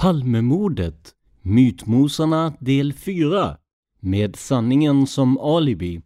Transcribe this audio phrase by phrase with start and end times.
[0.00, 1.10] Palmemordet
[1.42, 3.56] Mytmosarna del 4
[4.00, 6.00] med sanningen som alibi.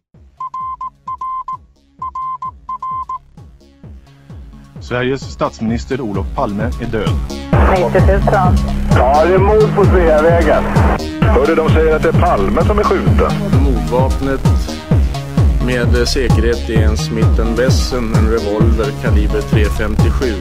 [4.79, 7.09] Sveriges statsminister Olof Palme är död.
[7.71, 8.21] 90 000.
[8.95, 10.63] Ja, det är mord på Sveavägen.
[11.21, 13.31] Hörde de säger att det är Palme som är skjuten.
[13.63, 14.41] Mordvapnet
[15.65, 20.33] med säkerhet är en Smith Wesson, en revolver kaliber .357.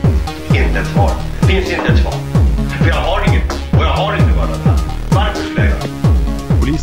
[0.48, 1.10] Inte ett svar.
[1.48, 2.40] Finns inte ett svar.
[2.80, 3.29] För jag har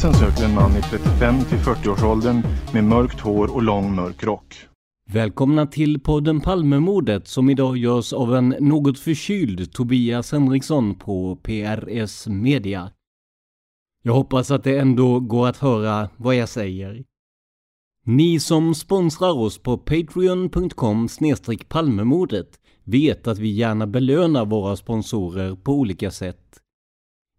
[0.02, 2.42] Polisen söker en man i 35 till 40-årsåldern
[2.74, 4.56] med mörkt hår och lång mörk rock.
[5.10, 12.28] Välkomna till podden Palmemordet som idag görs av en något förkyld Tobias Henriksson på PRS
[12.28, 12.92] Media.
[14.04, 17.04] Jag hoppas att det ändå går att höra vad jag säger.
[18.06, 21.08] Ni som sponsrar oss på patreon.com
[21.68, 26.47] palmemordet vet att vi gärna belönar våra sponsorer på olika sätt.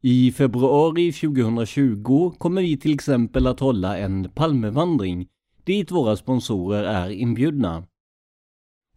[0.00, 5.28] I februari 2020 kommer vi till exempel att hålla en Palmevandring
[5.64, 7.84] dit våra sponsorer är inbjudna.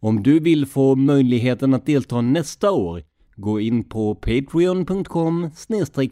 [0.00, 3.02] Om du vill få möjligheten att delta nästa år,
[3.36, 5.50] gå in på patreon.com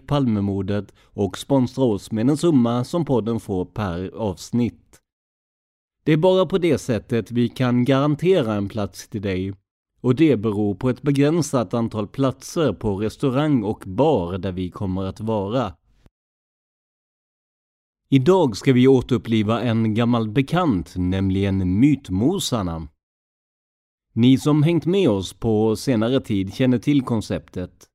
[0.07, 5.01] palmemodet och sponsra oss med en summa som podden får per avsnitt.
[6.05, 9.53] Det är bara på det sättet vi kan garantera en plats till dig
[10.01, 15.05] och det beror på ett begränsat antal platser på restaurang och bar där vi kommer
[15.05, 15.75] att vara.
[18.13, 22.89] Idag ska vi återuppliva en gammal bekant, nämligen Mytmosarna.
[24.13, 27.87] Ni som hängt med oss på senare tid känner till konceptet.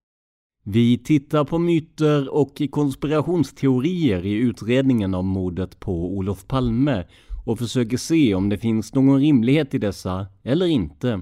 [0.63, 7.05] Vi tittar på myter och konspirationsteorier i utredningen om mordet på Olof Palme
[7.45, 11.21] och försöker se om det finns någon rimlighet i dessa eller inte.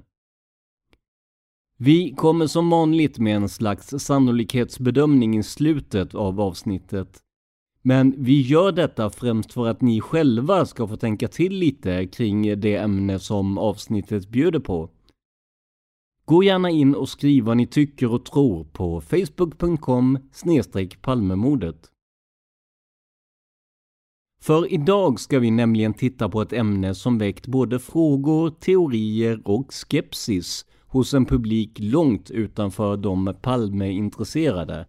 [1.78, 7.20] Vi kommer som vanligt med en slags sannolikhetsbedömning i slutet av avsnittet.
[7.82, 12.60] Men vi gör detta främst för att ni själva ska få tänka till lite kring
[12.60, 14.90] det ämne som avsnittet bjuder på.
[16.26, 20.18] Gå gärna in och skriv vad ni tycker och tror på facebook.com
[21.02, 21.90] palmemordet.
[24.42, 29.74] För idag ska vi nämligen titta på ett ämne som väckt både frågor, teorier och
[29.74, 34.88] skepsis hos en publik långt utanför de Palme-intresserade.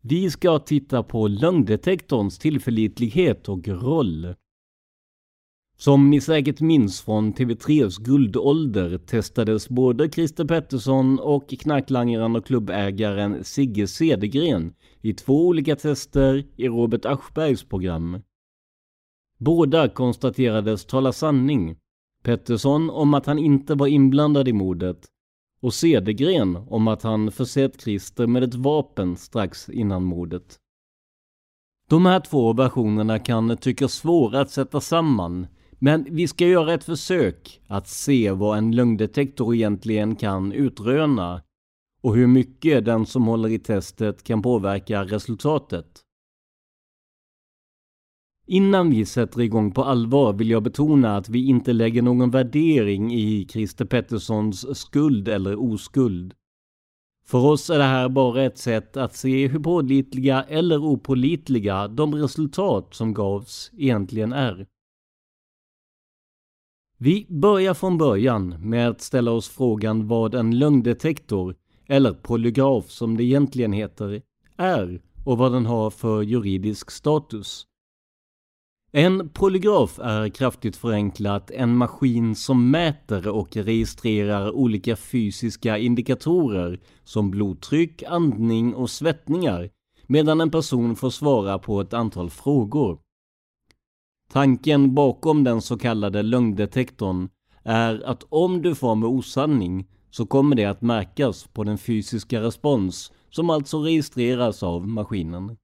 [0.00, 4.34] Vi ska titta på lögndetektorns tillförlitlighet och roll.
[5.76, 13.44] Som ni säkert minns från TV3s guldålder testades både Christer Pettersson och knarklangaren och klubbägaren
[13.44, 18.22] Sigge Cedergren i två olika tester i Robert Aschbergs program.
[19.38, 21.76] Båda konstaterades tala sanning.
[22.24, 25.06] Pettersson om att han inte var inblandad i mordet
[25.62, 30.58] och Cedergren om att han försett Christer med ett vapen strax innan mordet.
[31.88, 35.46] De här två versionerna kan tyckas svåra att sätta samman,
[35.78, 41.42] men vi ska göra ett försök att se vad en lögndetektor egentligen kan utröna
[42.02, 46.03] och hur mycket den som håller i testet kan påverka resultatet.
[48.46, 53.14] Innan vi sätter igång på allvar vill jag betona att vi inte lägger någon värdering
[53.14, 56.34] i Christer Petterssons skuld eller oskuld.
[57.26, 62.14] För oss är det här bara ett sätt att se hur pålitliga eller opålitliga de
[62.14, 64.66] resultat som gavs egentligen är.
[66.98, 71.56] Vi börjar från början med att ställa oss frågan vad en lögndetektor,
[71.86, 74.22] eller polygraf som det egentligen heter,
[74.56, 77.66] är och vad den har för juridisk status.
[78.96, 87.30] En polygraf är kraftigt förenklat en maskin som mäter och registrerar olika fysiska indikatorer som
[87.30, 89.70] blodtryck, andning och svettningar
[90.06, 92.98] medan en person får svara på ett antal frågor.
[94.32, 97.28] Tanken bakom den så kallade lögndetektorn
[97.62, 102.40] är att om du får med osanning så kommer det att märkas på den fysiska
[102.40, 105.56] respons som alltså registreras av maskinen.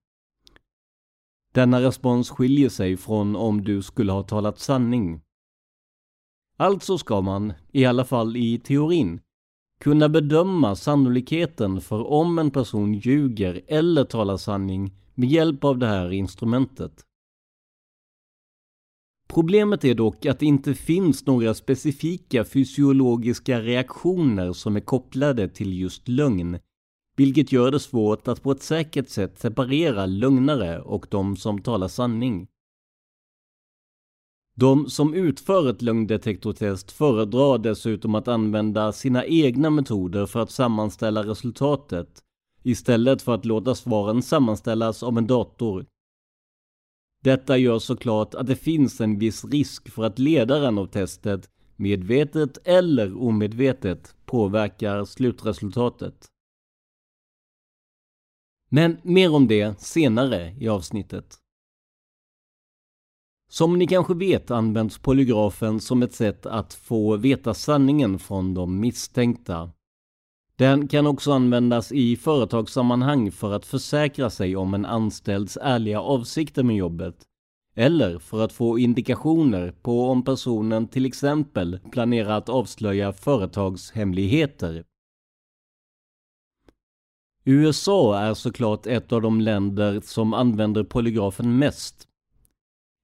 [1.52, 5.20] Denna respons skiljer sig från om du skulle ha talat sanning.
[6.56, 9.20] Alltså ska man, i alla fall i teorin,
[9.80, 15.86] kunna bedöma sannolikheten för om en person ljuger eller talar sanning med hjälp av det
[15.86, 17.04] här instrumentet.
[19.28, 25.80] Problemet är dock att det inte finns några specifika fysiologiska reaktioner som är kopplade till
[25.80, 26.58] just lögn,
[27.16, 31.88] vilket gör det svårt att på ett säkert sätt separera lögnare och de som talar
[31.88, 32.48] sanning.
[34.56, 41.22] De som utför ett lögndetektortest föredrar dessutom att använda sina egna metoder för att sammanställa
[41.22, 42.22] resultatet
[42.62, 45.86] istället för att låta svaren sammanställas av en dator.
[47.24, 52.58] Detta gör såklart att det finns en viss risk för att ledaren av testet medvetet
[52.64, 56.26] eller omedvetet påverkar slutresultatet.
[58.72, 61.36] Men mer om det senare i avsnittet.
[63.48, 68.80] Som ni kanske vet används polygrafen som ett sätt att få veta sanningen från de
[68.80, 69.70] misstänkta.
[70.56, 76.62] Den kan också användas i företagssammanhang för att försäkra sig om en anställds ärliga avsikter
[76.62, 77.16] med jobbet.
[77.74, 84.84] Eller för att få indikationer på om personen till exempel planerar att avslöja företagshemligheter.
[87.44, 92.08] USA är såklart ett av de länder som använder polygrafen mest.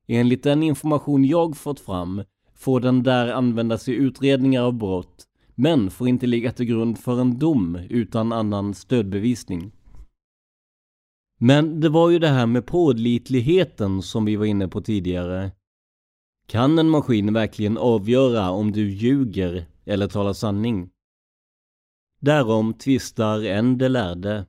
[0.09, 2.23] Enligt den information jag fått fram
[2.55, 7.21] får den där användas i utredningar av brott men får inte ligga till grund för
[7.21, 9.73] en dom utan annan stödbevisning.
[11.39, 15.53] Men det var ju det här med pålitligheten som vi var inne på tidigare.
[16.47, 20.91] Kan en maskin verkligen avgöra om du ljuger eller talar sanning?
[22.21, 24.47] Därom tvistar en de lärde.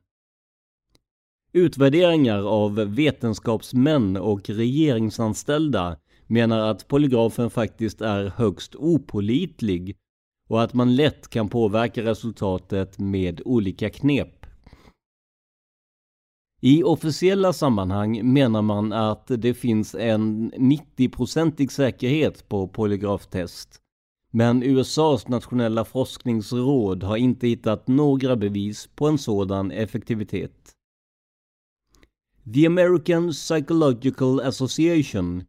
[1.54, 5.98] Utvärderingar av vetenskapsmän och regeringsanställda
[6.28, 9.98] menar att polygrafen faktiskt är högst opolitlig
[10.50, 14.46] och att man lätt kan påverka resultatet med olika knep.
[16.62, 23.82] I officiella sammanhang menar man att det finns en 90-procentig säkerhet på polygraftest.
[24.32, 30.74] Men USAs nationella forskningsråd har inte hittat några bevis på en sådan effektivitet.
[32.54, 35.44] The American Psychological Association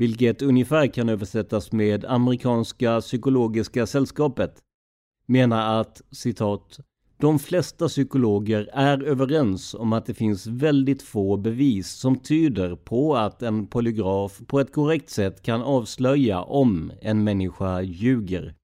[0.00, 4.58] vilket ungefär kan översättas med Amerikanska psykologiska sällskapet,
[5.26, 6.80] menar att citat
[7.20, 13.16] de flesta psykologer är överens om att det finns väldigt få bevis som tyder på
[13.16, 18.54] att en polygraf på ett korrekt sätt kan avslöja om en människa ljuger.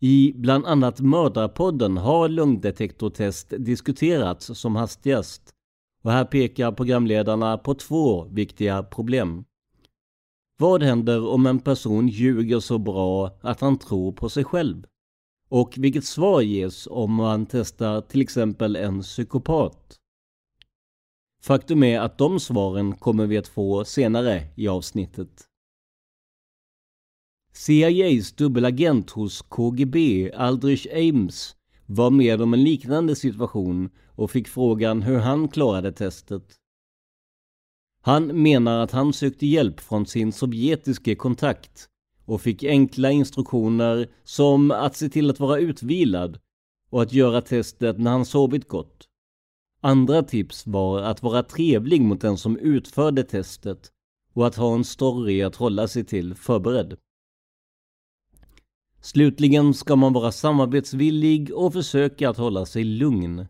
[0.00, 5.54] I bland annat Mördarpodden har lungdetektortest diskuterats som hastigast
[6.02, 9.44] och här pekar programledarna på två viktiga problem.
[10.58, 14.86] Vad händer om en person ljuger så bra att han tror på sig själv?
[15.50, 19.96] Och vilket svar ges om man testar till exempel en psykopat?
[21.42, 25.46] Faktum är att de svaren kommer vi att få senare i avsnittet.
[27.52, 35.02] CIAs dubbelagent hos KGB, Aldrich Ames, var med om en liknande situation och fick frågan
[35.02, 36.56] hur han klarade testet.
[38.02, 41.88] Han menar att han sökte hjälp från sin sovjetiske kontakt
[42.24, 46.38] och fick enkla instruktioner som att se till att vara utvilad
[46.90, 49.06] och att göra testet när han sovit gott.
[49.80, 53.90] Andra tips var att vara trevlig mot den som utförde testet
[54.34, 56.96] och att ha en story att hålla sig till förberedd.
[59.00, 63.46] Slutligen ska man vara samarbetsvillig och försöka att hålla sig lugn.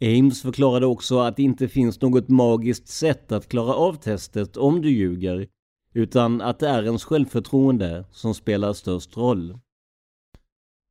[0.00, 4.82] Ames förklarade också att det inte finns något magiskt sätt att klara av testet om
[4.82, 5.48] du ljuger,
[5.94, 9.58] utan att det är ens självförtroende som spelar störst roll.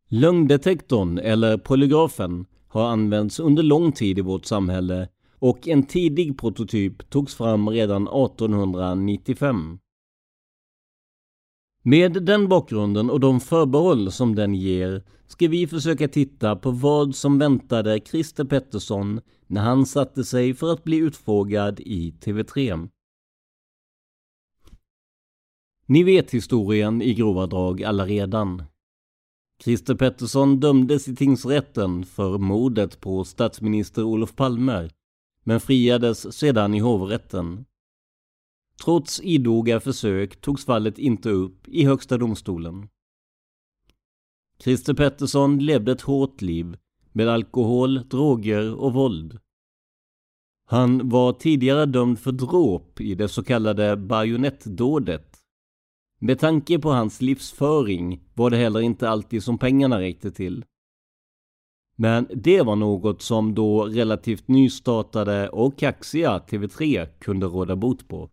[0.09, 5.07] Lögndetektorn, eller polygrafen, har använts under lång tid i vårt samhälle
[5.39, 9.79] och en tidig prototyp togs fram redan 1895.
[11.83, 17.15] Med den bakgrunden och de förbehåll som den ger ska vi försöka titta på vad
[17.15, 22.89] som väntade Christer Pettersson när han satte sig för att bli utfrågad i TV3.
[25.85, 28.63] Ni vet historien i grova drag allaredan.
[29.63, 34.89] Christer Pettersson dömdes i tingsrätten för mordet på statsminister Olof Palme,
[35.43, 37.65] men friades sedan i hovrätten.
[38.83, 42.87] Trots idoga försök togs fallet inte upp i Högsta domstolen.
[44.59, 46.77] Christer Pettersson levde ett hårt liv
[47.11, 49.39] med alkohol, droger och våld.
[50.65, 55.32] Han var tidigare dömd för dråp i det så kallade bajonettdådet.
[56.25, 60.65] Med tanke på hans livsföring var det heller inte alltid som pengarna räckte till.
[61.95, 68.29] Men det var något som då relativt nystartade och kaxiga TV3 kunde råda bot på.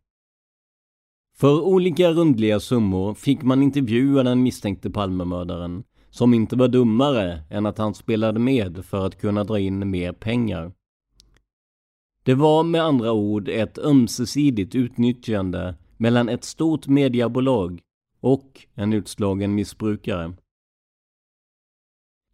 [1.36, 7.66] För olika rundliga summor fick man intervjua den misstänkte Palmemördaren, som inte var dummare än
[7.66, 10.72] att han spelade med för att kunna dra in mer pengar.
[12.22, 17.80] Det var med andra ord ett ömsesidigt utnyttjande mellan ett stort mediebolag
[18.20, 20.32] och en utslagen missbrukare.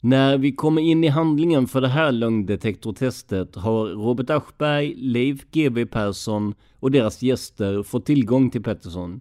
[0.01, 5.87] När vi kommer in i handlingen för det här lögndetektortestet har Robert Aschberg, Leif GW
[5.87, 9.21] Persson och deras gäster fått tillgång till Pettersson.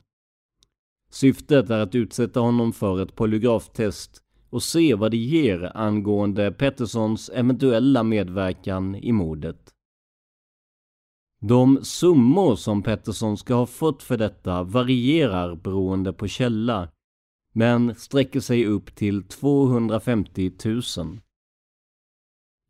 [1.10, 7.30] Syftet är att utsätta honom för ett polygraftest och se vad det ger angående Petterssons
[7.30, 9.75] eventuella medverkan i mordet.
[11.48, 16.90] De summor som Pettersson ska ha fått för detta varierar beroende på källa
[17.54, 20.82] men sträcker sig upp till 250 000.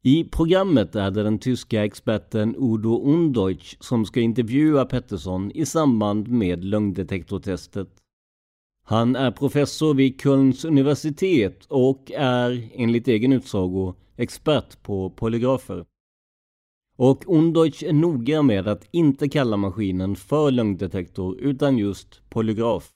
[0.04, 6.28] I programmet är det den tyska experten Udo Undeutsch som ska intervjua Pettersson i samband
[6.28, 7.90] med lögndetektortestet.
[8.86, 15.86] Han är professor vid Kölns universitet och är, enligt egen utsago, expert på polygrafer.
[16.98, 22.92] Och Undeutsch är noga med att inte kalla maskinen för lögndetektor utan just polygraf.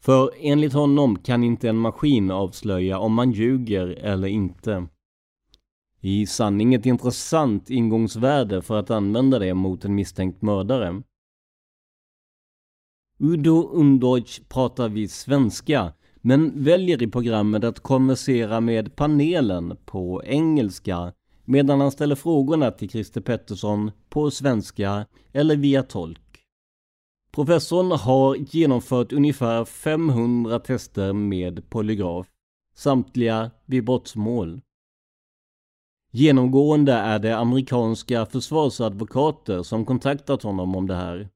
[0.00, 4.88] För enligt honom kan inte en maskin avslöja om man ljuger eller inte.
[6.00, 11.02] I sanning ett intressant ingångsvärde för att använda det mot en misstänkt mördare.
[13.18, 21.12] Udo Undeutsch pratar viss svenska, men väljer i programmet att konversera med panelen på engelska
[21.48, 26.44] medan han ställer frågorna till Christer Pettersson på svenska eller via tolk.
[27.32, 32.26] Professorn har genomfört ungefär 500 tester med polygraf,
[32.74, 34.60] samtliga vid brottsmål.
[36.12, 41.28] Genomgående är det amerikanska försvarsadvokater som kontaktat honom om det här.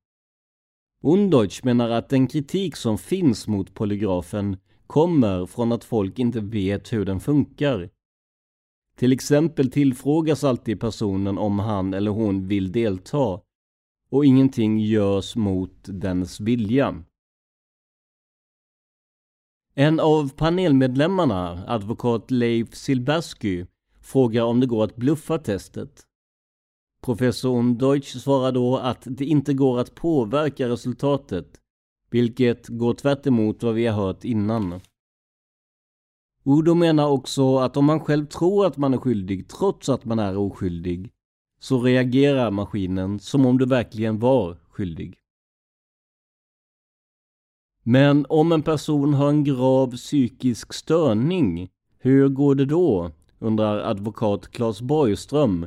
[1.03, 6.93] Undeutsch menar att den kritik som finns mot polygrafen kommer från att folk inte vet
[6.93, 7.91] hur den funkar.
[8.97, 13.41] Till exempel tillfrågas alltid personen om han eller hon vill delta
[14.11, 17.05] och ingenting görs mot dens vilja.
[19.75, 23.67] En av panelmedlemmarna, advokat Leif Silbersky,
[24.01, 26.03] frågar om det går att bluffa testet.
[27.03, 31.61] Professor Deutsch svarar då att det inte går att påverka resultatet,
[32.11, 33.27] vilket går tvärt
[33.63, 34.81] vad vi har hört innan.
[36.45, 40.19] Udo menar också att om man själv tror att man är skyldig trots att man
[40.19, 41.11] är oskyldig,
[41.61, 45.19] så reagerar maskinen som om du verkligen var skyldig.
[47.83, 53.11] Men om en person har en grav psykisk störning, hur går det då?
[53.39, 55.67] undrar advokat Claes Borgström,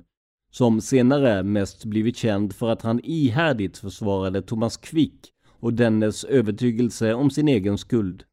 [0.52, 7.14] som senare mest blivit känd för att han ihärdigt försvarade Thomas Quick och dennes övertygelse
[7.14, 8.24] om sin egen skuld.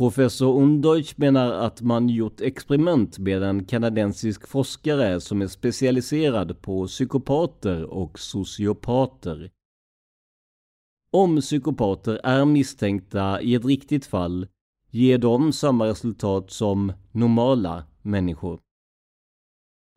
[0.00, 6.86] Professor Undeutsch menar att man gjort experiment med en kanadensisk forskare som är specialiserad på
[6.86, 9.50] psykopater och sociopater.
[11.12, 14.46] Om psykopater är misstänkta i ett riktigt fall
[14.90, 18.60] ger de samma resultat som normala människor.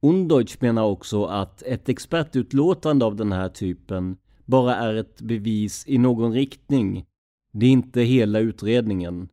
[0.01, 5.97] Undeutsch menar också att ett expertutlåtande av den här typen bara är ett bevis i
[5.97, 7.05] någon riktning.
[7.53, 9.29] Det är inte hela utredningen.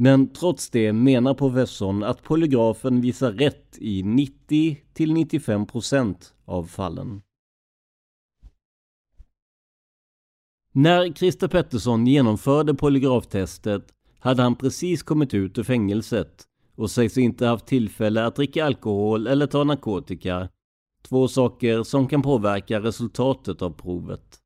[0.00, 7.22] Men trots det menar professorn att polygrafen visar rätt i 90-95% av fallen.
[10.72, 16.44] När Christer Pettersson genomförde polygraftestet hade han precis kommit ut ur fängelset
[16.76, 20.48] och sägs inte haft tillfälle att dricka alkohol eller ta narkotika.
[21.02, 24.38] Två saker som kan påverka resultatet av provet.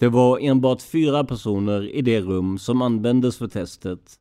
[0.00, 4.16] Det var enbart fyra personer i det rum som användes för testet.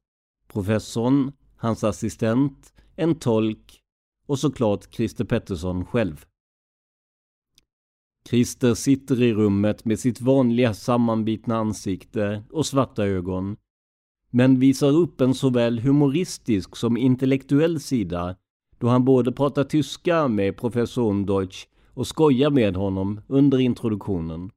[0.47, 3.81] Professorn, hans assistent, en tolk
[4.27, 6.25] och såklart Christer Pettersson själv.
[8.29, 13.57] Christer sitter i rummet med sitt vanliga sammanbitna ansikte och svarta ögon.
[14.31, 18.35] Men visar upp en såväl humoristisk som intellektuell sida
[18.77, 24.51] då han både pratar tyska med professor Deutsch och skojar med honom under introduktionen.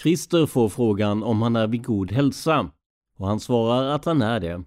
[0.00, 2.70] Christer får frågan om han är vid god hälsa
[3.18, 4.64] och han svarar att han är det.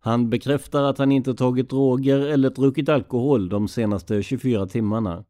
[0.00, 5.24] Han bekräftar att han inte tagit droger eller druckit alkohol de senaste 24 timmarna.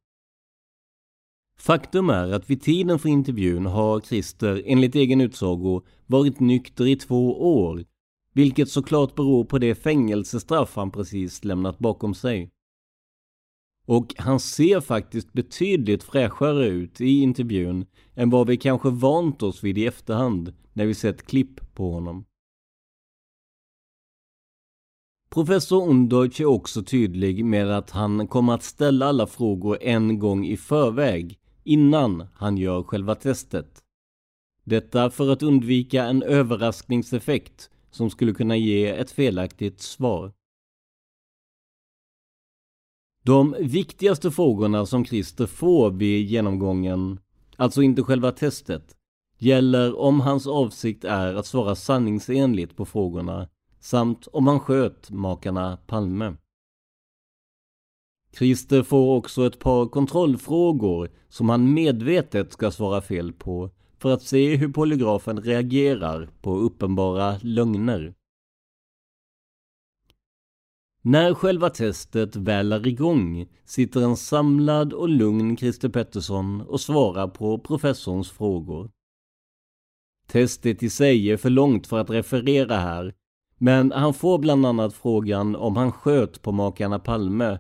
[1.59, 6.97] Faktum är att vid tiden för intervjun har Christer enligt egen utsago varit nykter i
[6.97, 7.85] två år,
[8.33, 12.50] vilket såklart beror på det fängelsestraff han precis lämnat bakom sig.
[13.87, 19.64] Och han ser faktiskt betydligt fräschare ut i intervjun än vad vi kanske vant oss
[19.64, 22.25] vid i efterhand när vi sett klipp på honom.
[25.31, 30.47] Professor Undeutsch är också tydlig med att han kommer att ställa alla frågor en gång
[30.47, 33.83] i förväg innan han gör själva testet.
[34.64, 40.33] Detta för att undvika en överraskningseffekt som skulle kunna ge ett felaktigt svar.
[43.26, 47.21] De viktigaste frågorna som Christer får vid genomgången,
[47.56, 48.97] alltså inte själva testet,
[49.38, 53.49] gäller om hans avsikt är att svara sanningsenligt på frågorna
[53.80, 56.37] samt om han sköt makarna Palme.
[58.38, 64.23] Christer får också ett par kontrollfrågor som han medvetet ska svara fel på för att
[64.23, 68.14] se hur polygrafen reagerar på uppenbara lögner.
[71.09, 77.28] När själva testet väl är igång sitter en samlad och lugn Christer Pettersson och svarar
[77.28, 78.91] på professorns frågor.
[80.26, 83.15] Testet i sig är för långt för att referera här,
[83.59, 87.59] men han får bland annat frågan om han sköt på makarna Palme,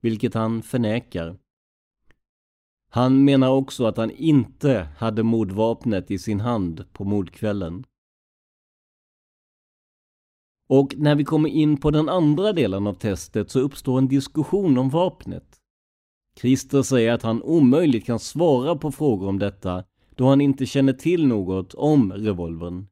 [0.00, 1.38] vilket han förnekar.
[2.90, 7.84] Han menar också att han inte hade mordvapnet i sin hand på mordkvällen.
[10.68, 14.78] Och när vi kommer in på den andra delen av testet så uppstår en diskussion
[14.78, 15.60] om vapnet.
[16.40, 20.92] Christer säger att han omöjligt kan svara på frågor om detta då han inte känner
[20.92, 22.86] till något om revolvern.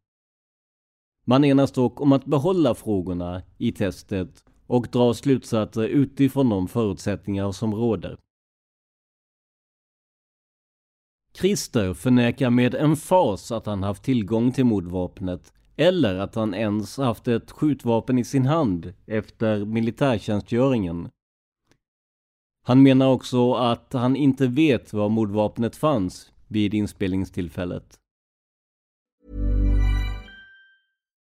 [1.26, 7.52] Man enas dock om att behålla frågorna i testet och dra slutsatser utifrån de förutsättningar
[7.52, 8.18] som råder.
[11.36, 16.96] Christer förnekar med en fas att han haft tillgång till mordvapnet eller att han ens
[16.96, 21.08] haft ett skjutvapen i sin hand efter militärtjänstgöringen.
[22.66, 27.98] Han menar också att han inte vet var mordvapnet fanns vid inspelningstillfället.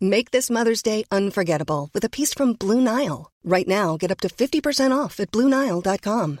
[0.00, 3.30] Make this Mother's Day unforgettable with a piece from Blue Nile.
[3.42, 6.40] Right now, get up to 50% off at BlueNile.com.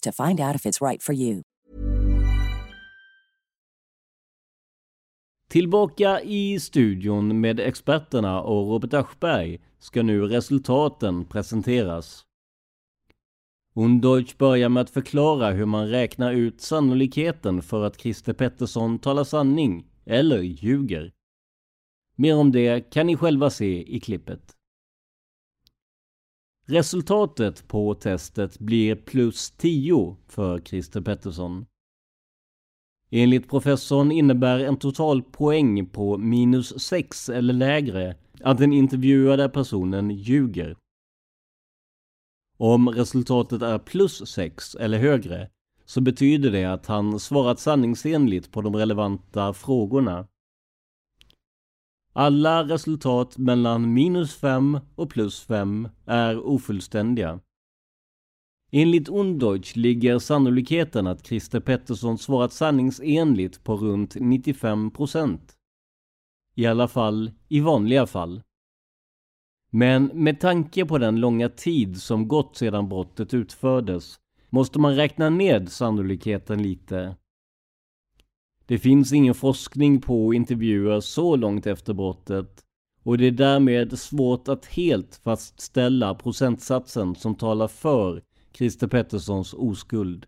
[0.00, 1.42] to find out if it's right for you.
[5.48, 12.24] Tillbaka i studion med experterna och Robert Aschberg ska nu resultaten presenteras.
[13.74, 19.24] Undeutsch börjar med att förklara hur man räknar ut sannolikheten för att Christer Pettersson talar
[19.24, 21.12] sanning eller ljuger.
[22.16, 24.56] Mer om det kan ni själva se i klippet.
[26.66, 31.66] Resultatet på testet blir plus 10 för Christer Pettersson.
[33.10, 40.10] Enligt professorn innebär en total poäng på minus 6 eller lägre att den intervjuade personen
[40.10, 40.76] ljuger.
[42.56, 45.50] Om resultatet är plus 6 eller högre
[45.84, 50.26] så betyder det att han svarat sanningsenligt på de relevanta frågorna.
[52.12, 57.40] Alla resultat mellan minus 5 och plus 5 är ofullständiga.
[58.70, 65.38] Enligt Undeutsch ligger sannolikheten att Christer Pettersson svarat sanningsenligt på runt 95%.
[66.54, 68.42] I alla fall i vanliga fall.
[69.70, 74.18] Men med tanke på den långa tid som gått sedan brottet utfördes
[74.50, 77.16] måste man räkna ned sannolikheten lite
[78.66, 82.64] det finns ingen forskning på intervjuer så långt efter brottet
[83.02, 88.22] och det är därmed svårt att helt fastställa procentsatsen som talar för
[88.52, 90.26] Christer Petterssons oskuld.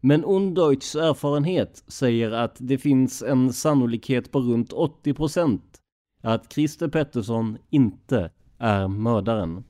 [0.00, 5.60] Men Undeutschs erfarenhet säger att det finns en sannolikhet på runt 80%
[6.22, 9.64] att Christer Pettersson inte är mördaren.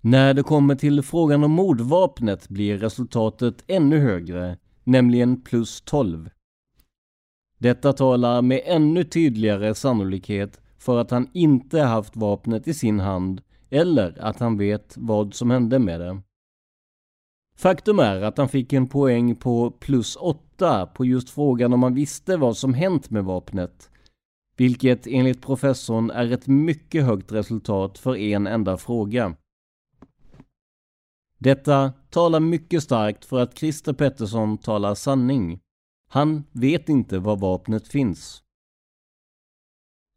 [0.00, 6.30] När det kommer till frågan om mordvapnet blir resultatet ännu högre nämligen plus 12.
[7.58, 13.42] Detta talar med ännu tydligare sannolikhet för att han inte haft vapnet i sin hand
[13.70, 16.22] eller att han vet vad som hände med det.
[17.56, 21.94] Faktum är att han fick en poäng på plus 8 på just frågan om han
[21.94, 23.90] visste vad som hänt med vapnet.
[24.56, 29.34] Vilket enligt professorn är ett mycket högt resultat för en enda fråga.
[31.42, 35.60] Detta talar mycket starkt för att Christer Pettersson talar sanning.
[36.08, 38.42] Han vet inte var vapnet finns.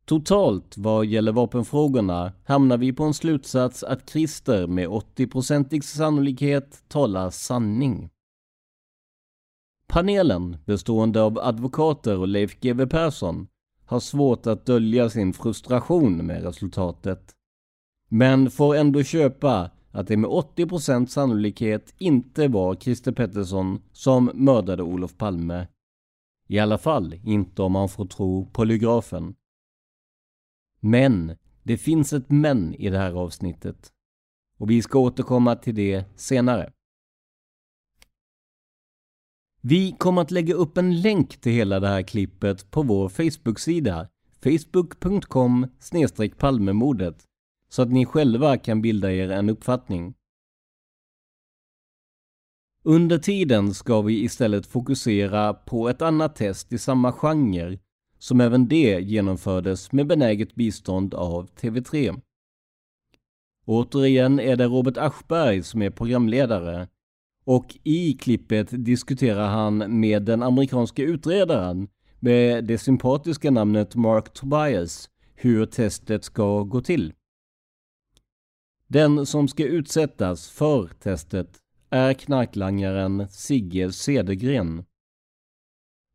[0.06, 7.30] Totalt vad gäller vapenfrågorna hamnar vi på en slutsats att Christer med 80-procentig sannolikhet talar
[7.30, 8.10] sanning.
[9.88, 13.48] Panelen, bestående av advokater och Leif GW Persson,
[13.86, 17.36] har svårt att dölja sin frustration med resultatet.
[18.10, 24.84] Men får ändå köpa att det med 80% sannolikhet inte var Christer Pettersson som mördade
[24.84, 25.68] Olof Palme.
[26.48, 29.36] I alla fall inte om man får tro polygrafen.
[30.80, 33.92] Men det finns ett men i det här avsnittet.
[34.58, 36.72] Och vi ska återkomma till det senare.
[39.62, 44.08] Vi kommer att lägga upp en länk till hela det här klippet på vår Facebook-sida
[44.44, 45.68] facebook.com
[46.38, 47.26] palmemordet
[47.76, 50.14] så att ni själva kan bilda er en uppfattning.
[52.84, 57.80] Under tiden ska vi istället fokusera på ett annat test i samma genre
[58.20, 62.22] som även det genomfördes med benäget bistånd av TV3.
[63.66, 66.88] Återigen är det Robert Aschberg som är programledare
[67.46, 71.88] och i klippet diskuterar han med den amerikanska utredaren
[72.20, 77.14] med det sympatiska namnet Mark Tobias hur testet ska gå till.
[78.88, 81.58] Den som ska utsättas för testet
[81.90, 84.86] är knarklangaren Sigge Cedergren.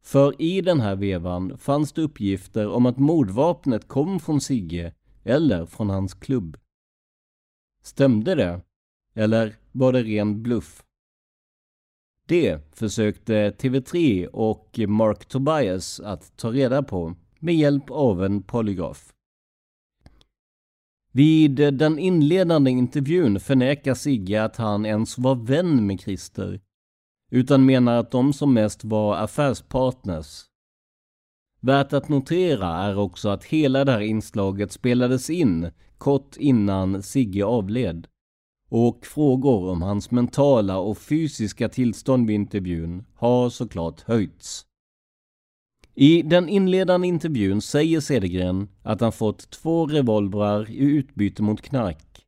[0.03, 5.67] För i den här vevan fanns det uppgifter om att mordvapnet kom från Sigge eller
[5.67, 6.57] från hans klubb.
[7.83, 8.61] Stämde det?
[9.15, 10.85] Eller var det ren bluff?
[12.27, 19.13] Det försökte TV3 och Mark Tobias att ta reda på med hjälp av en polygraf.
[21.13, 26.61] Vid den inledande intervjun förnekar Sigge att han ens var vän med Christer,
[27.31, 30.45] utan menar att de som mest var affärspartners.
[31.61, 37.45] Värt att notera är också att hela det här inslaget spelades in kort innan Sigge
[37.45, 38.07] avled
[38.69, 44.67] och frågor om hans mentala och fysiska tillstånd vid intervjun har såklart höjts.
[45.95, 52.27] I den inledande intervjun säger Cedergren att han fått två revolvrar i utbyte mot knark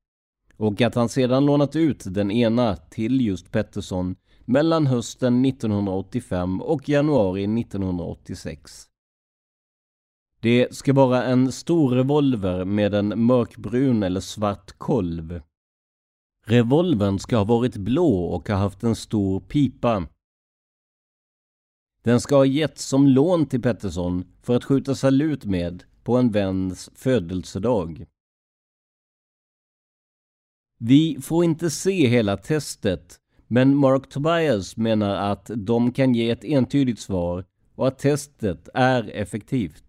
[0.57, 6.89] och att han sedan lånat ut den ena till just Pettersson mellan hösten 1985 och
[6.89, 8.89] januari 1986.
[10.41, 15.41] Det ska vara en stor revolver med en mörkbrun eller svart kolv.
[16.47, 20.07] Revolvern ska ha varit blå och ha haft en stor pipa.
[22.05, 26.31] Den ska ha getts som lån till Pettersson för att skjuta salut med på en
[26.31, 28.07] väns födelsedag.
[30.79, 36.45] Vi får inte se hela testet, men Mark Tobias menar att de kan ge ett
[36.45, 39.85] entydigt svar och att testet är effektivt.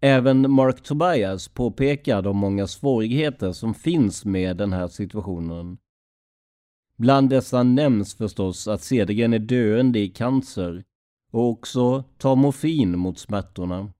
[0.00, 5.78] Även Mark Tobias påpekar de många svårigheter som finns med den här situationen.
[6.98, 10.84] Bland dessa nämns förstås att Cedergren är döende i cancer
[11.30, 13.92] och också tar morfin mot smärtorna.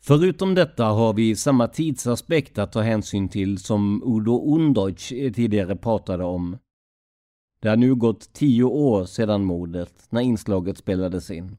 [0.00, 6.24] Förutom detta har vi samma tidsaspekt att ta hänsyn till som Udo Undeutsch tidigare pratade
[6.24, 6.58] om.
[7.60, 11.56] Det har nu gått tio år sedan mordet när inslaget spelades in.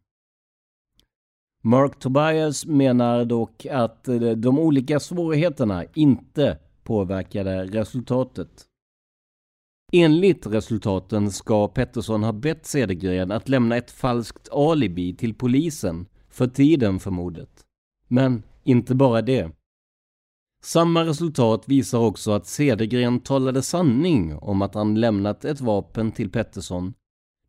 [1.62, 4.04] Mark Tobias menar dock att
[4.38, 8.68] de olika svårigheterna inte påverkade resultatet.
[9.91, 16.47] Enligt resultaten ska Pettersson ha bett Cedergren att lämna ett falskt alibi till polisen för
[16.47, 17.49] tiden för mordet.
[18.08, 19.52] Men inte bara det.
[20.63, 26.32] Samma resultat visar också att Cedergren talade sanning om att han lämnat ett vapen till
[26.32, 26.93] Pettersson.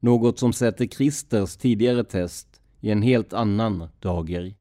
[0.00, 4.54] Något som sätter Christers tidigare test i en helt annan dager.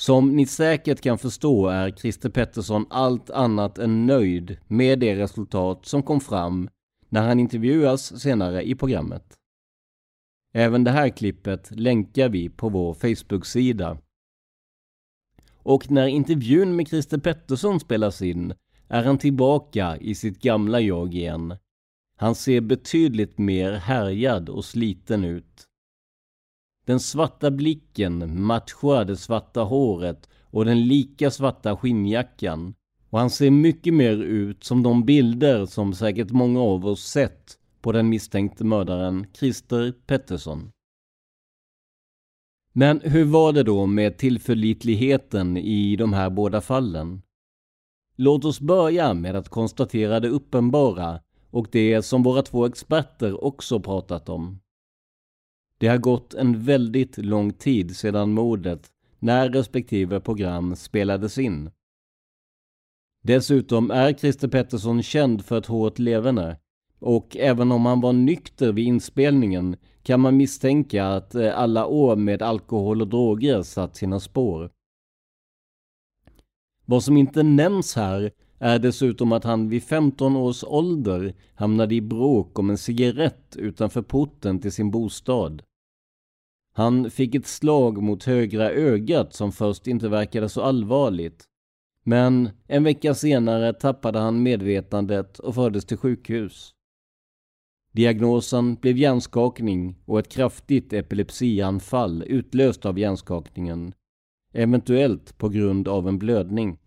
[0.00, 5.86] Som ni säkert kan förstå är Christer Pettersson allt annat än nöjd med det resultat
[5.86, 6.68] som kom fram
[7.08, 9.38] när han intervjuas senare i programmet.
[10.52, 13.98] Även det här klippet länkar vi på vår Facebook-sida.
[15.52, 18.54] Och när intervjun med Christer Pettersson spelas in
[18.88, 21.56] är han tillbaka i sitt gamla jag igen.
[22.16, 25.66] Han ser betydligt mer härjad och sliten ut.
[26.86, 32.74] Den svarta blicken matchar det svarta håret och den lika svarta skinnjackan.
[33.10, 37.58] Och han ser mycket mer ut som de bilder som säkert många av oss sett
[37.80, 40.70] på den misstänkte mördaren Christer Pettersson.
[42.72, 47.22] Men hur var det då med tillförlitligheten i de här båda fallen?
[48.16, 53.80] Låt oss börja med att konstatera det uppenbara och det som våra två experter också
[53.80, 54.60] pratat om.
[55.80, 61.70] Det har gått en väldigt lång tid sedan mordet när respektive program spelades in.
[63.22, 66.56] Dessutom är Christer Pettersson känd för ett hårt leverne
[66.98, 72.16] och även om han var nykter vid inspelningen kan man misstänka att eh, alla år
[72.16, 74.70] med alkohol och droger satt sina spår.
[76.84, 82.00] Vad som inte nämns här är dessutom att han vid 15 års ålder hamnade i
[82.00, 85.62] bråk om en cigarett utanför porten till sin bostad.
[86.80, 91.44] Han fick ett slag mot högra ögat som först inte verkade så allvarligt.
[92.04, 96.74] Men en vecka senare tappade han medvetandet och fördes till sjukhus.
[97.92, 103.94] Diagnosen blev hjärnskakning och ett kraftigt epilepsianfall utlöst av hjärnskakningen.
[104.52, 106.78] Eventuellt på grund av en blödning.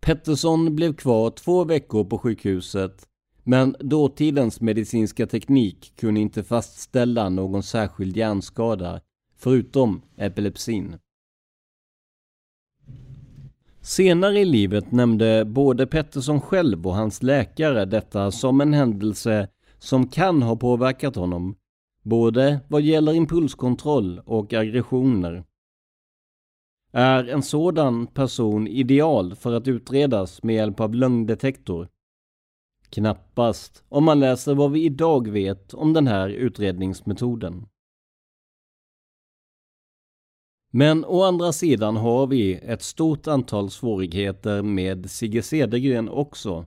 [0.00, 3.09] Pettersson blev kvar två veckor på sjukhuset
[3.50, 9.00] men dåtidens medicinska teknik kunde inte fastställa någon särskild hjärnskada,
[9.36, 10.96] förutom epilepsin.
[13.80, 20.08] Senare i livet nämnde både Pettersson själv och hans läkare detta som en händelse som
[20.08, 21.56] kan ha påverkat honom,
[22.02, 25.44] både vad gäller impulskontroll och aggressioner.
[26.92, 31.88] Är en sådan person ideal för att utredas med hjälp av lögndetektor?
[32.90, 37.66] Knappast, om man läser vad vi idag vet om den här utredningsmetoden.
[40.72, 46.66] Men å andra sidan har vi ett stort antal svårigheter med Sigge Cedergren också.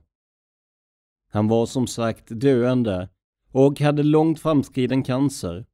[1.30, 3.08] Han var som sagt döende
[3.50, 5.66] och hade långt framskriden cancer.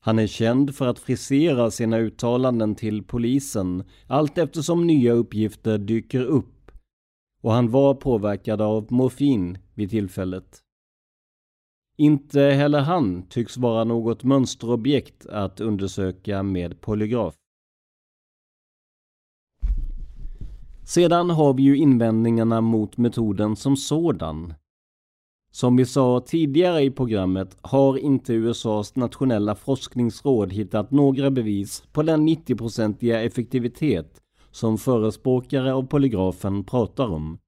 [0.00, 6.24] Han är känd för att frisera sina uttalanden till polisen allt eftersom nya uppgifter dyker
[6.24, 6.51] upp
[7.42, 10.62] och han var påverkad av morfin vid tillfället.
[11.96, 17.34] Inte heller han tycks vara något mönsterobjekt att undersöka med polygraf.
[20.84, 24.54] Sedan har vi ju invändningarna mot metoden som sådan.
[25.50, 32.02] Som vi sa tidigare i programmet har inte USAs nationella forskningsråd hittat några bevis på
[32.02, 37.38] den 90-procentiga effektivitet som förespråkare av polygrafen pratar om.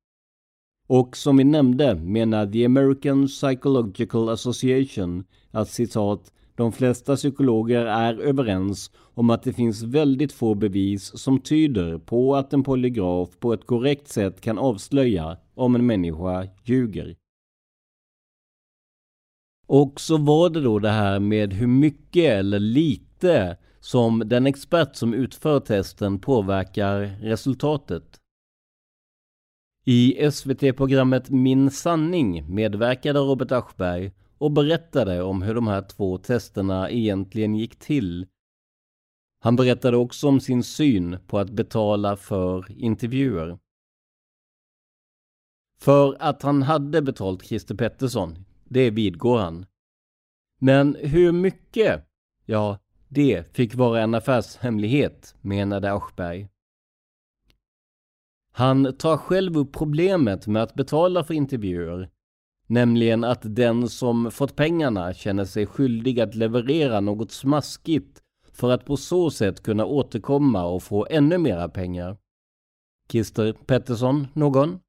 [0.87, 8.21] Och som vi nämnde menar The American Psychological Association att citat de flesta psykologer är
[8.21, 13.53] överens om att det finns väldigt få bevis som tyder på att en polygraf på
[13.53, 17.17] ett korrekt sätt kan avslöja om en människa ljuger.
[19.67, 24.97] Och så var det då det här med hur mycket eller lite som den expert
[24.97, 28.21] som utför testen påverkar resultatet.
[29.85, 36.91] I SVT-programmet Min sanning medverkade Robert Aschberg och berättade om hur de här två testerna
[36.91, 38.27] egentligen gick till.
[39.41, 43.59] Han berättade också om sin syn på att betala för intervjuer.
[45.79, 49.67] För att han hade betalt Christer Pettersson, det vidgår han.
[50.61, 52.07] Men hur mycket?
[52.47, 52.79] Ja,
[53.15, 56.49] det fick vara en affärshemlighet, menade Aschberg.
[58.53, 62.11] Han tar själv upp problemet med att betala för intervjuer,
[62.67, 68.23] nämligen att den som fått pengarna känner sig skyldig att leverera något smaskigt
[68.53, 72.17] för att på så sätt kunna återkomma och få ännu mera pengar.
[73.09, 74.81] Christer Pettersson, någon?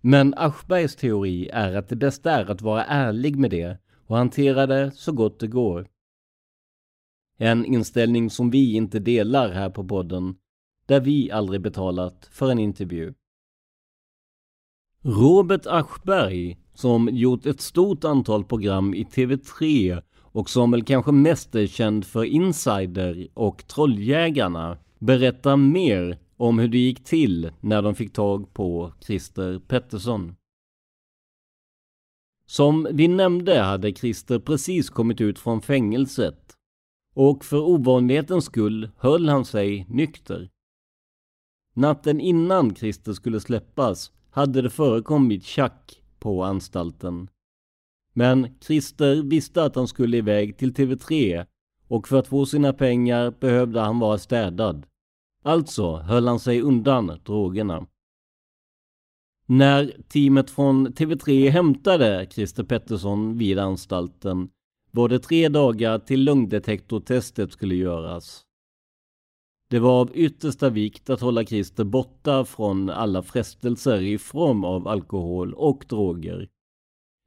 [0.00, 4.66] Men Aschbergs teori är att det bästa är att vara ärlig med det och hantera
[4.66, 5.88] det så gott det går.
[7.38, 10.36] En inställning som vi inte delar här på podden,
[10.86, 13.14] där vi aldrig betalat för en intervju.
[15.02, 21.54] Robert Aschberg, som gjort ett stort antal program i TV3 och som väl kanske mest
[21.54, 27.94] är känd för Insider och Trolljägarna, berättar mer om hur det gick till när de
[27.94, 30.36] fick tag på Christer Pettersson.
[32.46, 36.47] Som vi nämnde hade Christer precis kommit ut från fängelset
[37.18, 40.50] och för ovanlighetens skull höll han sig nykter.
[41.74, 47.28] Natten innan Christer skulle släppas hade det förekommit tjack på anstalten.
[48.12, 51.46] Men Christer visste att han skulle iväg till TV3
[51.88, 54.86] och för att få sina pengar behövde han vara städad.
[55.44, 57.86] Alltså höll han sig undan drogerna.
[59.46, 64.50] När teamet från TV3 hämtade Christer Pettersson vid anstalten
[64.90, 68.44] var det tre dagar till lungdetektortestet skulle göras.
[69.70, 74.88] Det var av yttersta vikt att hålla Christer borta från alla frestelser i form av
[74.88, 76.48] alkohol och droger.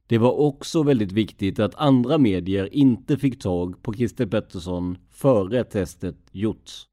[0.06, 5.64] Det var också väldigt viktigt att andra medier inte fick tag på Christer Pettersson före
[5.64, 6.86] testet gjorts.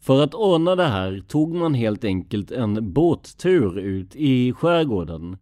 [0.00, 5.36] För att ordna det här tog man helt enkelt en båttur ut i skärgården.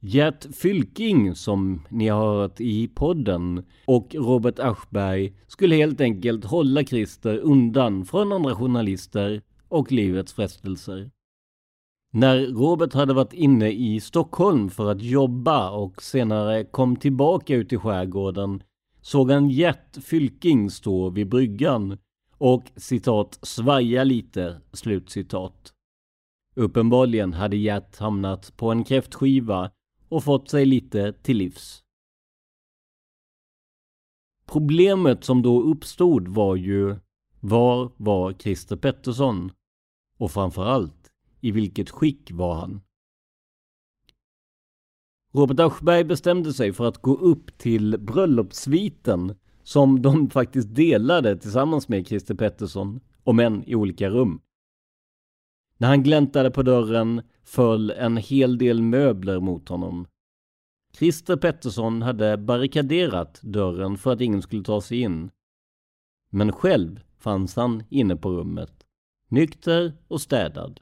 [0.00, 6.84] Gert Fylking, som ni har hört i podden, och Robert Aschberg skulle helt enkelt hålla
[6.84, 11.10] Christer undan från andra journalister och livets frestelser.
[12.12, 17.72] När Robert hade varit inne i Stockholm för att jobba och senare kom tillbaka ut
[17.72, 18.62] i skärgården
[19.00, 21.98] såg han Gert Fylking stå vid bryggan
[22.38, 25.72] och citat svaja lite, slutcitat.
[26.56, 29.70] Uppenbarligen hade Gert hamnat på en kräftskiva
[30.08, 31.82] och fått sig lite till livs.
[34.46, 36.96] Problemet som då uppstod var ju
[37.40, 39.52] var var Christer Pettersson?
[40.18, 42.80] Och framförallt, i vilket skick var han?
[45.32, 51.88] Robert Aschberg bestämde sig för att gå upp till bröllopssviten som de faktiskt delade tillsammans
[51.88, 54.40] med Christer Pettersson, om än i olika rum.
[55.78, 60.06] När han gläntade på dörren föll en hel del möbler mot honom.
[60.98, 65.30] Christer Pettersson hade barrikaderat dörren för att ingen skulle ta sig in.
[66.30, 68.86] Men själv fanns han inne på rummet,
[69.28, 70.80] nykter och städad.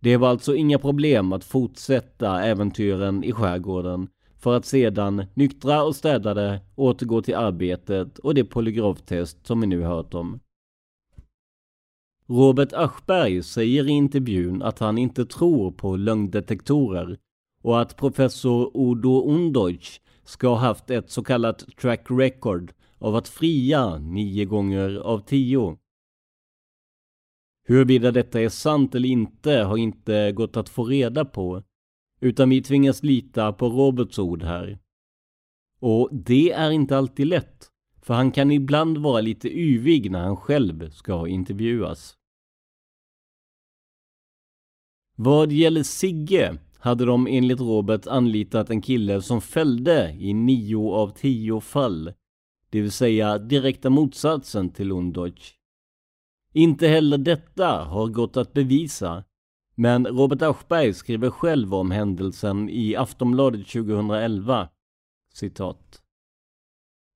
[0.00, 5.96] Det var alltså inga problem att fortsätta äventyren i skärgården för att sedan, nyktra och
[5.96, 10.40] städade, återgå till arbetet och det polygraftest som vi nu hört om.
[12.26, 17.18] Robert Aschberg säger i intervjun att han inte tror på lögndetektorer
[17.62, 23.28] och att professor Udo Undeutsch ska ha haft ett så kallat track record av att
[23.28, 25.78] fria nio gånger av tio.
[27.64, 31.62] Huruvida detta är sant eller inte har inte gått att få reda på,
[32.20, 34.78] utan vi tvingas lita på Roberts ord här.
[35.80, 37.71] Och det är inte alltid lätt,
[38.02, 42.16] för han kan ibland vara lite yvig när han själv ska intervjuas.
[45.16, 51.08] Vad gäller Sigge hade de enligt Robert anlitat en kille som fällde i nio av
[51.08, 52.12] tio fall.
[52.70, 55.54] Det vill säga direkta motsatsen till Undeutsch.
[56.52, 59.24] Inte heller detta har gått att bevisa.
[59.74, 64.68] Men Robert Aschberg skriver själv om händelsen i Aftonbladet 2011.
[65.34, 66.01] Citat.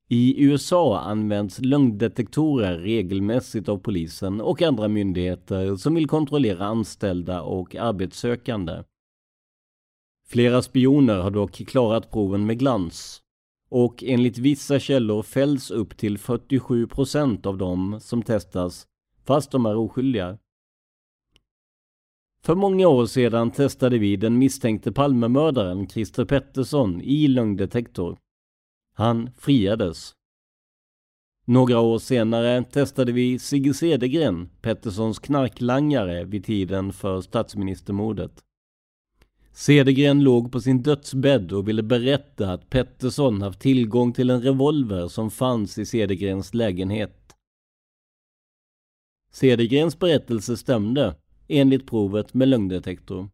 [0.08, 7.74] I USA används lögndetektorer regelmässigt av polisen och andra myndigheter som vill kontrollera anställda och
[7.74, 8.82] arbetssökande.
[10.28, 13.22] Flera spioner har dock klarat proven med glans.
[13.68, 18.86] Och enligt vissa källor fälls upp till 47 procent av dem som testas,
[19.24, 20.38] fast de är oskyldiga.
[22.42, 28.18] För många år sedan testade vi den misstänkte Palmemördaren Christer Pettersson i lögndetektor.
[28.98, 30.12] Han friades.
[31.46, 38.44] Några år senare testade vi Sigge Cedergren, Petterssons knarklangare vid tiden för statsministermordet.
[39.52, 45.08] Cedergren låg på sin dödsbädd och ville berätta att Pettersson haft tillgång till en revolver
[45.08, 47.32] som fanns i Cedergrens lägenhet.
[49.30, 51.16] Cedergrens berättelse stämde,
[51.48, 53.28] enligt provet med lögndetektor.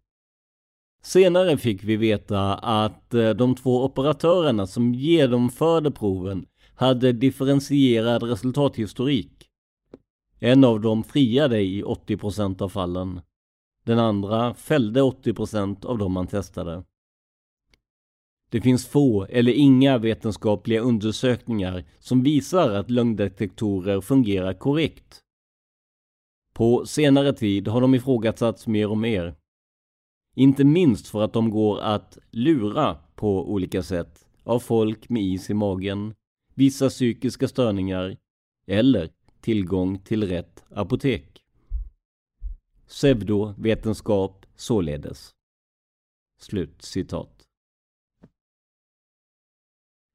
[1.04, 9.48] Senare fick vi veta att eh, de två operatörerna som genomförde proven hade differentierad resultathistorik.
[10.38, 13.20] En av dem friade i 80% av fallen.
[13.84, 16.84] Den andra fällde 80% av dem man testade.
[18.50, 25.20] Det finns få eller inga vetenskapliga undersökningar som visar att lögndetektorer fungerar korrekt.
[26.54, 29.34] På senare tid har de ifrågasatts mer och mer.
[30.34, 35.50] Inte minst för att de går att lura på olika sätt av folk med is
[35.50, 36.14] i magen,
[36.54, 38.16] vissa psykiska störningar
[38.66, 39.10] eller
[39.40, 41.42] tillgång till rätt apotek.
[42.88, 45.30] Pseudovetenskap således.
[46.40, 47.42] Slut citat.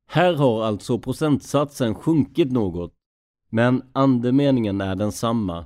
[0.10, 2.94] Här har alltså procentsatsen sjunkit något,
[3.50, 5.66] men andemeningen är densamma.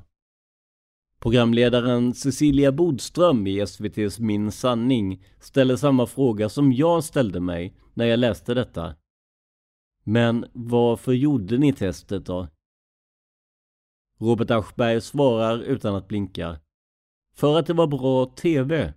[1.21, 8.05] Programledaren Cecilia Bodström i SVTs Min sanning ställer samma fråga som jag ställde mig när
[8.05, 8.95] jag läste detta.
[10.03, 12.47] Men varför gjorde ni testet då?
[14.19, 16.59] Robert Aschberg svarar utan att blinka.
[17.35, 18.93] För att det var bra TV.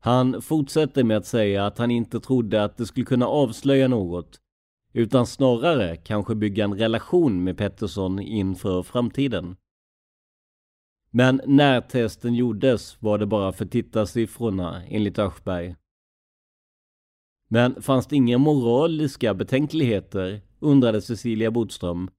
[0.00, 4.40] Han fortsätter med att säga att han inte trodde att det skulle kunna avslöja något,
[4.92, 9.56] utan snarare kanske bygga en relation med Pettersson inför framtiden.
[11.10, 15.76] Men när testen gjordes var det bara för tittarsiffrorna, enligt Aschberg.
[17.48, 20.40] Men fanns det inga moraliska betänkligheter?
[20.60, 22.10] undrade Cecilia Bodström.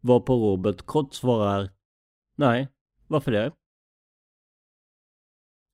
[0.00, 1.70] Varpå Robert kort svarar
[2.36, 2.68] Nej,
[3.06, 3.52] varför det?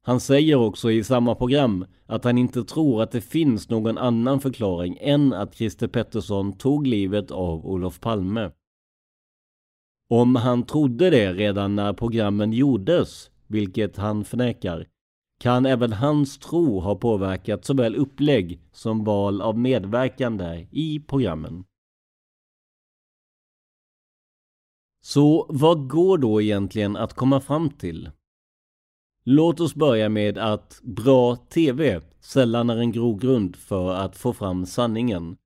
[0.02, 4.40] Han säger också i samma program att han inte tror att det finns någon annan
[4.40, 8.50] förklaring än att Christer Pettersson tog livet av Olof Palme.
[10.12, 14.86] Om han trodde det redan när programmen gjordes, vilket han förnekar,
[15.40, 21.64] kan även hans tro ha påverkat såväl upplägg som val av medverkande i programmen.
[25.04, 28.11] Så vad går då egentligen att komma fram till?
[29.24, 34.66] Låt oss börja med att bra TV sällan är en grogrund för att få fram
[34.66, 35.36] sanningen.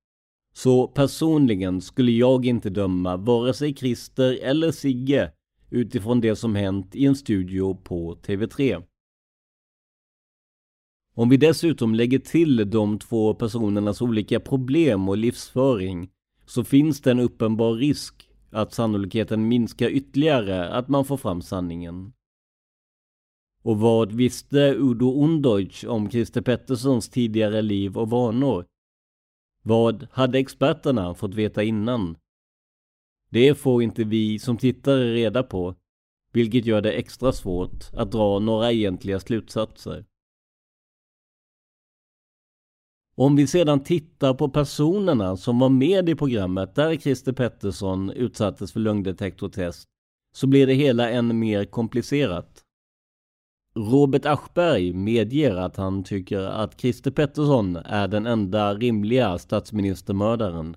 [0.57, 5.33] Så personligen skulle jag inte döma vare sig Christer eller Sigge
[5.71, 8.83] utifrån det som hänt i en studio på TV3.
[11.15, 16.11] Om vi dessutom lägger till de två personernas olika problem och livsföring
[16.47, 22.13] så finns det en uppenbar risk att sannolikheten minskar ytterligare att man får fram sanningen.
[23.63, 28.67] Och vad visste Udo Undeutsch om Christer Petterssons tidigare liv och vanor?
[29.67, 32.17] Vad hade experterna fått veta innan?
[33.31, 35.75] Det får inte vi som tittare reda på,
[36.33, 40.05] vilket gör det extra svårt att dra några egentliga slutsatser.
[43.17, 48.73] Om vi sedan tittar på personerna som var med i programmet där Christer Pettersson utsattes
[48.73, 49.89] för lögndetektortest
[50.35, 52.64] så blir det hela än mer komplicerat.
[53.77, 60.77] Robert Aschberg medger att han tycker att Christer Pettersson är den enda rimliga statsministermördaren.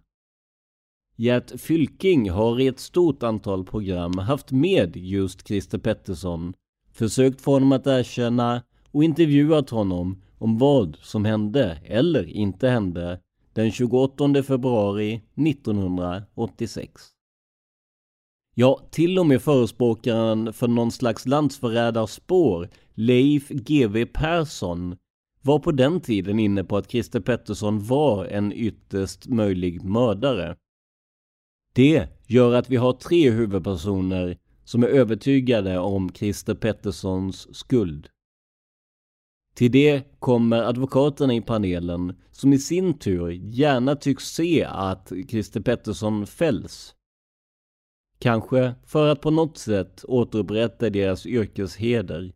[1.16, 6.54] Gert Fylking har i ett stort antal program haft med just Christer Pettersson,
[6.92, 13.20] försökt få honom att erkänna och intervjuat honom om vad som hände eller inte hände
[13.54, 17.18] den 28 februari 1986.
[18.60, 22.70] Ja, till och med förespråkaren för någon slags landsförrädarspår,
[23.00, 24.98] Leif GW Persson,
[25.42, 30.56] var på den tiden inne på att Christer Pettersson var en ytterst möjlig mördare.
[31.74, 38.10] Det gör att vi har tre huvudpersoner som är övertygade om Christer Petterssons skuld.
[39.54, 45.62] Till det kommer advokaterna i panelen som i sin tur gärna tycks se att Christer
[45.62, 46.96] Pettersson fälls.
[48.20, 52.34] Kanske för att på något sätt återupprätta deras yrkesheder.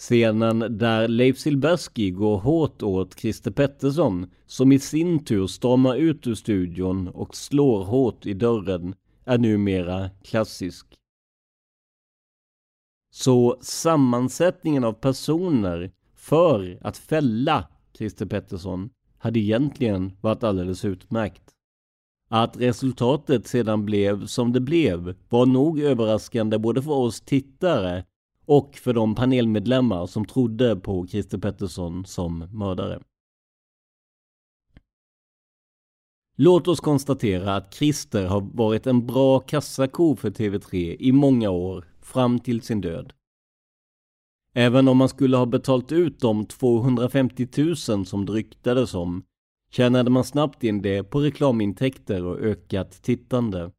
[0.00, 6.26] Scenen där Leif Silbersky går hårt åt Christer Pettersson som i sin tur stormar ut
[6.26, 8.94] ur studion och slår hårt i dörren
[9.24, 10.86] är numera klassisk.
[13.10, 21.50] Så sammansättningen av personer för att fälla Christer Pettersson hade egentligen varit alldeles utmärkt.
[22.30, 28.04] Att resultatet sedan blev som det blev var nog överraskande både för oss tittare
[28.46, 33.00] och för de panelmedlemmar som trodde på Christer Pettersson som mördare.
[36.36, 41.84] Låt oss konstatera att Christer har varit en bra kassako för TV3 i många år
[42.00, 43.12] fram till sin död.
[44.54, 49.22] Även om man skulle ha betalt ut de 250 000 som det ryktades om
[49.70, 53.70] tjänade man snabbt in det på reklamintäkter och ökat tittande.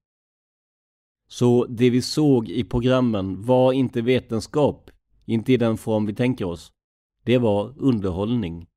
[1.32, 4.92] Så det vi såg i programmen var inte vetenskap,
[5.26, 6.72] inte i den form vi tänker oss.
[7.24, 8.68] Det var underhållning.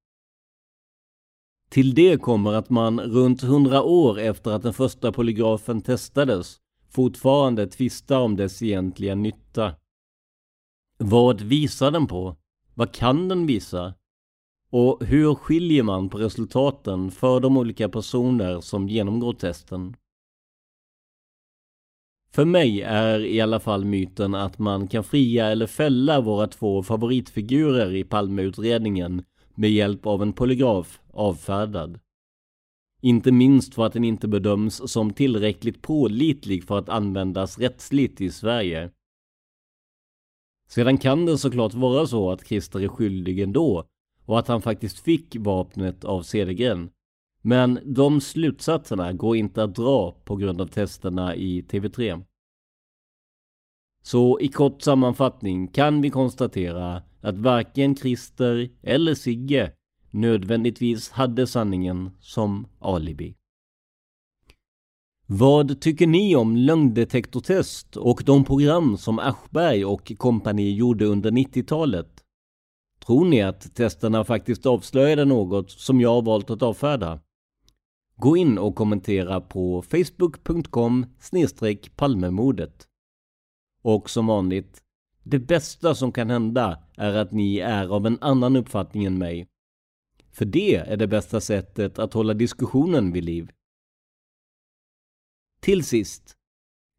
[1.71, 7.67] Till det kommer att man runt 100 år efter att den första polygrafen testades fortfarande
[7.67, 9.75] tvistar om dess egentliga nytta.
[10.99, 12.37] Vad visar den på?
[12.75, 13.95] Vad kan den visa?
[14.71, 19.97] Och hur skiljer man på resultaten för de olika personer som genomgår testen?
[22.35, 26.83] För mig är i alla fall myten att man kan fria eller fälla våra två
[26.83, 29.25] favoritfigurer i Palmeutredningen
[29.55, 31.99] med hjälp av en polygraf avfärdad.
[33.03, 38.31] Inte minst för att den inte bedöms som tillräckligt pålitlig för att användas rättsligt i
[38.31, 38.91] Sverige.
[40.69, 43.85] Sedan kan det såklart vara så att Christer är skyldig ändå
[44.25, 46.91] och att han faktiskt fick vapnet av Cedergren.
[47.47, 52.25] Men de slutsatserna går inte att dra på grund av testerna i TV3.
[54.03, 59.73] Så i kort sammanfattning kan vi konstatera att varken Christer eller Sigge
[60.11, 63.35] nödvändigtvis hade sanningen som alibi.
[65.27, 72.25] Vad tycker ni om lögndetektortest och de program som Aschberg och kompani gjorde under 90-talet?
[73.07, 77.21] Tror ni att testerna faktiskt avslöjade något som jag valt att avfärda?
[78.17, 81.07] Gå in och kommentera på facebook.com
[81.97, 82.89] palmemordet.
[83.83, 84.83] Och som vanligt,
[85.23, 89.49] det bästa som kan hända är att ni är av en annan uppfattning än mig.
[90.33, 93.51] För det är det bästa sättet att hålla diskussionen vid liv.
[95.61, 96.37] Till sist,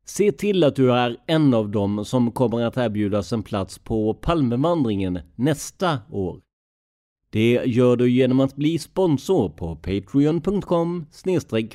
[0.06, 4.14] se till att du är en av dem som kommer att erbjudas en plats på
[4.14, 6.45] Palmevandringen nästa år.
[7.36, 11.06] Det gör du genom att bli sponsor på patreon.com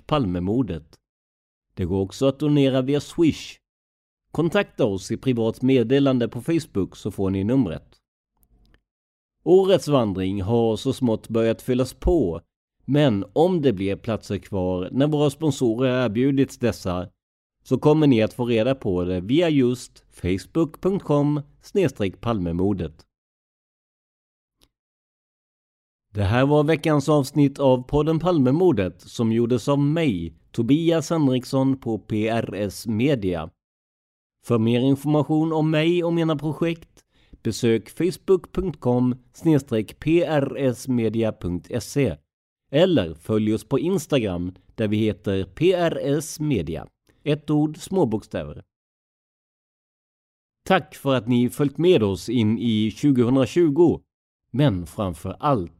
[0.07, 0.99] palmemodet.
[1.75, 3.59] Det går också att donera via Swish.
[4.31, 7.85] Kontakta oss i privat meddelande på Facebook så får ni numret.
[9.45, 12.41] Årets vandring har så smått börjat fyllas på,
[12.85, 17.09] men om det blir platser kvar när våra sponsorer erbjudits dessa
[17.65, 21.41] så kommer ni att få reda på det via just facebook.com
[22.21, 23.07] palmemodet.
[26.15, 31.99] Det här var veckans avsnitt av podden Palmemordet som gjordes av mig, Tobias Henriksson på
[31.99, 33.51] PRS Media.
[34.47, 37.05] För mer information om mig och mina projekt
[37.43, 39.17] besök facebook.com
[40.23, 42.17] prsmedia.se
[42.71, 46.87] eller följ oss på Instagram där vi heter PRS Media.
[47.25, 48.65] Ett ord, små bokstäver.
[50.67, 54.01] Tack för att ni följt med oss in i 2020.
[54.53, 55.80] Men framför allt,